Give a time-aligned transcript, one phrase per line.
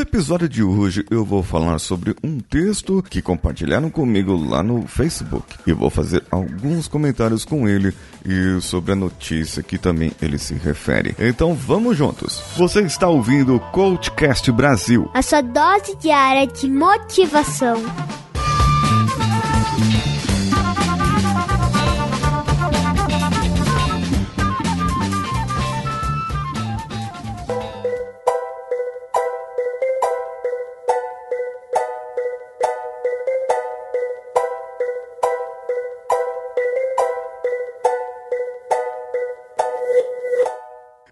[0.00, 4.88] No episódio de hoje eu vou falar sobre um texto que compartilharam comigo lá no
[4.88, 10.38] Facebook e vou fazer alguns comentários com ele e sobre a notícia que também ele
[10.38, 11.14] se refere.
[11.18, 12.42] Então vamos juntos.
[12.56, 15.10] Você está ouvindo o Coachcast Brasil.
[15.12, 17.76] A sua dose diária de motivação.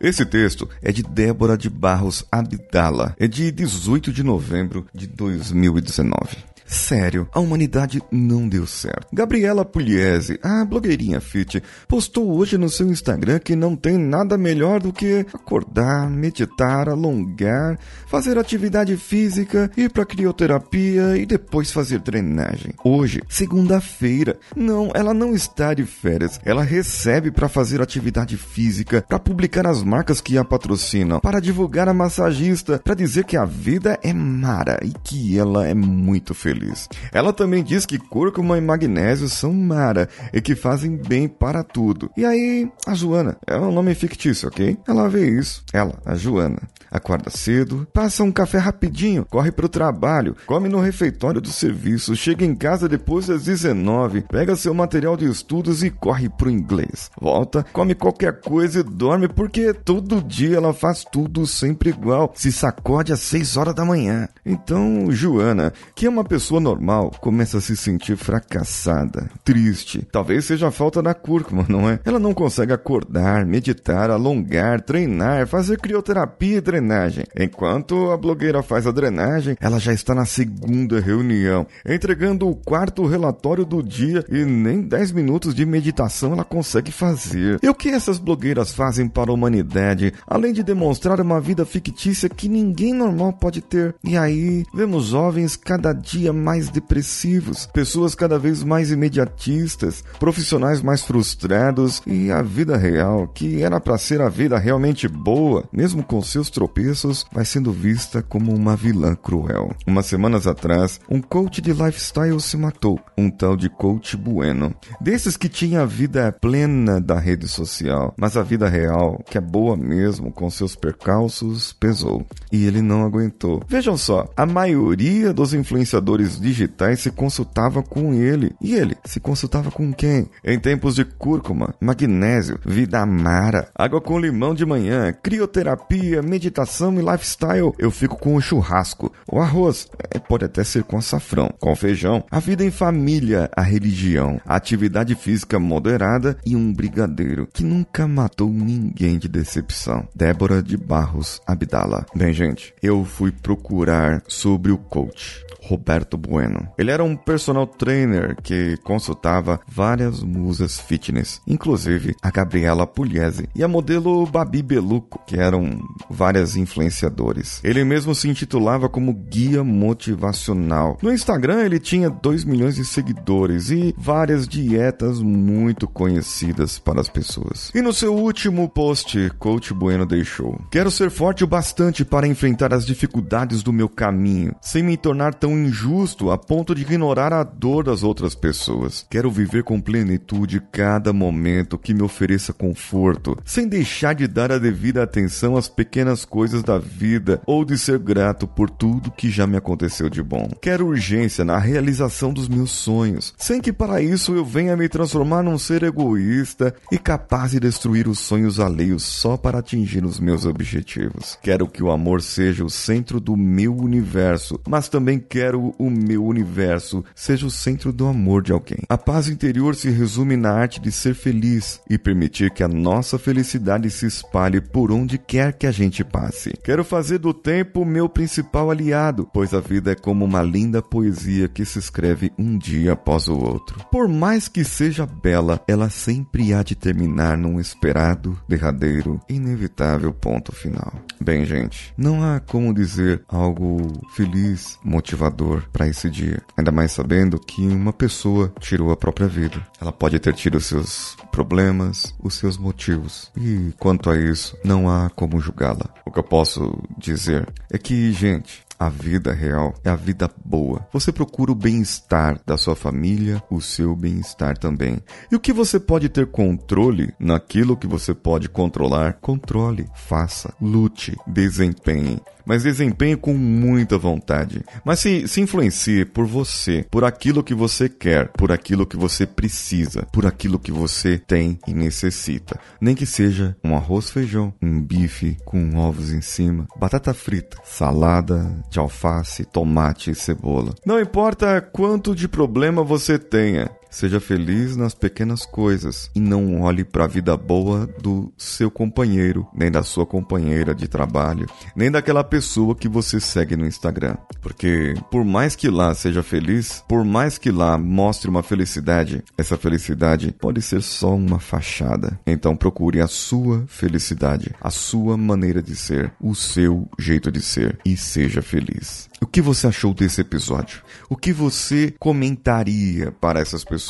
[0.00, 3.14] Esse texto é de Débora de Barros Abdala.
[3.18, 6.36] É de 18 de novembro de 2019.
[6.66, 9.06] Sério, a humanidade não deu certo.
[9.12, 14.80] Gabriela Pugliese, a blogueirinha fit, postou hoje no seu Instagram que não tem nada melhor
[14.80, 22.74] do que acordar, meditar, alongar, fazer atividade física, ir para crioterapia e depois fazer drenagem.
[22.82, 24.36] Hoje, segunda-feira.
[24.54, 26.40] Não, ela não está de férias.
[26.44, 31.88] Ela recebe para fazer atividade física, para publicar as marcas que a patrocinam, para divulgar
[31.88, 36.55] a massagista, para dizer que a vida é mara e que ela é muito feliz
[36.56, 36.88] feliz.
[37.12, 42.10] Ela também diz que cúrcuma e magnésio são mara e que fazem bem para tudo.
[42.16, 44.76] E aí, a Joana, é um nome fictício, ok?
[44.88, 45.62] Ela vê isso.
[45.72, 46.62] Ela, a Joana,
[46.98, 52.16] acorda cedo, passa um café rapidinho, corre para o trabalho, come no refeitório do serviço,
[52.16, 57.10] chega em casa depois das 19, pega seu material de estudos e corre pro inglês.
[57.20, 62.50] Volta, come qualquer coisa e dorme porque todo dia ela faz tudo sempre igual, se
[62.52, 64.28] sacode às 6 horas da manhã.
[64.44, 70.06] Então, Joana, que é uma pessoa normal começa a se sentir fracassada, triste.
[70.10, 72.00] Talvez seja a falta da cúrcuma, não é?
[72.04, 77.24] Ela não consegue acordar, meditar, alongar, treinar, fazer crioterapia e drenagem.
[77.38, 83.04] Enquanto a blogueira faz a drenagem, ela já está na segunda reunião, entregando o quarto
[83.04, 87.58] relatório do dia e nem 10 minutos de meditação ela consegue fazer.
[87.62, 92.28] E o que essas blogueiras fazem para a humanidade, além de demonstrar uma vida fictícia
[92.28, 93.94] que ninguém normal pode ter?
[94.04, 101.02] E aí, vemos jovens cada dia mais depressivos, pessoas cada vez mais imediatistas, profissionais mais
[101.02, 106.22] frustrados e a vida real, que era para ser a vida realmente boa, mesmo com
[106.22, 109.70] seus tropeços, vai sendo vista como uma vilã cruel.
[109.86, 115.36] Umas semanas atrás, um coach de lifestyle se matou, um tal de coach bueno, desses
[115.36, 119.76] que tinha a vida plena da rede social, mas a vida real, que é boa
[119.76, 122.26] mesmo, com seus percalços, pesou.
[122.50, 123.62] E ele não aguentou.
[123.68, 128.54] Vejam só, a maioria dos influenciadores digitais se consultava com ele.
[128.60, 130.28] E ele se consultava com quem?
[130.44, 137.12] Em tempos de cúrcuma, magnésio, vida amara, água com limão de manhã, crioterapia, meditação e
[137.12, 139.12] lifestyle, eu fico com o churrasco.
[139.30, 143.62] O arroz é, pode até ser com açafrão, com feijão, a vida em família, a
[143.62, 150.08] religião, a atividade física moderada e um brigadeiro que nunca matou ninguém de decepção.
[150.14, 152.06] Débora de Barros Abdala.
[152.14, 155.44] Bem, gente, eu fui procurar sobre o coach.
[155.66, 156.68] Roberto Bueno.
[156.78, 163.64] Ele era um personal trainer que consultava várias musas fitness, inclusive a Gabriela Pugliese e
[163.64, 167.60] a modelo Babi Beluco, que eram várias influenciadores.
[167.64, 170.98] Ele mesmo se intitulava como guia motivacional.
[171.02, 177.08] No Instagram ele tinha 2 milhões de seguidores e várias dietas muito conhecidas para as
[177.08, 177.70] pessoas.
[177.74, 182.72] E no seu último post, Coach Bueno deixou: Quero ser forte o bastante para enfrentar
[182.74, 187.42] as dificuldades do meu caminho, sem me tornar tão injusto a ponto de ignorar a
[187.42, 189.06] dor das outras pessoas.
[189.08, 194.58] Quero viver com plenitude cada momento que me ofereça conforto, sem deixar de dar a
[194.58, 199.46] devida atenção às pequenas coisas da vida ou de ser grato por tudo que já
[199.46, 200.50] me aconteceu de bom.
[200.60, 205.42] Quero urgência na realização dos meus sonhos, sem que para isso eu venha me transformar
[205.42, 210.44] num ser egoísta e capaz de destruir os sonhos alheios só para atingir os meus
[210.44, 211.38] objetivos.
[211.42, 216.24] Quero que o amor seja o centro do meu universo, mas também quero o meu
[216.24, 218.78] universo seja o centro do amor de alguém.
[218.88, 223.18] A paz interior se resume na arte de ser feliz e permitir que a nossa
[223.18, 226.25] felicidade se espalhe por onde quer que a gente passe.
[226.64, 231.48] Quero fazer do tempo meu principal aliado, pois a vida é como uma linda poesia
[231.48, 233.84] que se escreve um dia após o outro.
[233.90, 240.52] Por mais que seja bela, ela sempre há de terminar num esperado, derradeiro, inevitável ponto
[240.52, 240.92] final.
[241.20, 243.78] Bem, gente, não há como dizer algo
[244.14, 246.42] feliz, motivador para esse dia.
[246.56, 249.64] Ainda mais sabendo que uma pessoa tirou a própria vida.
[249.80, 253.30] Ela pode ter tido seus problemas, os seus motivos.
[253.36, 255.90] E quanto a isso, não há como julgá-la.
[256.06, 260.86] O que eu posso dizer é que, gente, A vida real é a vida boa.
[260.92, 264.98] Você procura o bem-estar da sua família, o seu bem-estar também.
[265.32, 271.16] E o que você pode ter controle naquilo que você pode controlar, controle, faça, lute,
[271.26, 274.64] desempenhe mas desempenhe com muita vontade.
[274.84, 279.26] Mas se, se influencie por você, por aquilo que você quer, por aquilo que você
[279.26, 282.58] precisa, por aquilo que você tem e necessita.
[282.80, 288.64] Nem que seja um arroz feijão, um bife com ovos em cima, batata frita, salada
[288.68, 290.74] de alface, tomate e cebola.
[290.84, 296.84] Não importa quanto de problema você tenha, Seja feliz nas pequenas coisas e não olhe
[296.84, 302.22] para a vida boa do seu companheiro, nem da sua companheira de trabalho, nem daquela
[302.22, 304.18] pessoa que você segue no Instagram.
[304.42, 309.56] Porque por mais que lá seja feliz, por mais que lá mostre uma felicidade, essa
[309.56, 312.20] felicidade pode ser só uma fachada.
[312.26, 317.78] Então procure a sua felicidade, a sua maneira de ser, o seu jeito de ser
[317.82, 319.08] e seja feliz.
[319.22, 320.82] O que você achou desse episódio?
[321.08, 323.85] O que você comentaria para essas pessoas?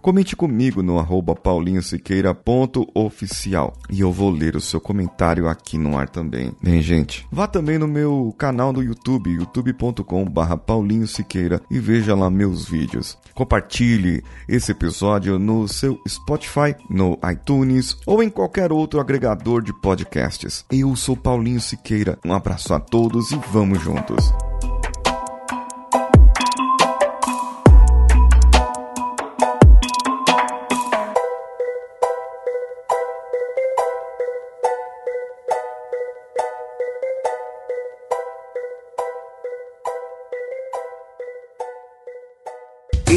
[0.00, 6.08] Comente comigo no arroba paulinhosiqueira.oficial e eu vou ler o seu comentário aqui no ar
[6.08, 6.52] também.
[6.62, 12.30] Bem, gente, vá também no meu canal no YouTube, youtube.com barra paulinhosiqueira e veja lá
[12.30, 13.18] meus vídeos.
[13.34, 20.64] Compartilhe esse episódio no seu Spotify, no iTunes ou em qualquer outro agregador de podcasts.
[20.70, 24.32] Eu sou Paulinho Siqueira, um abraço a todos e vamos juntos!